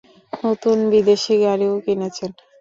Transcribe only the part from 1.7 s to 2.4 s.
কিনেছেন।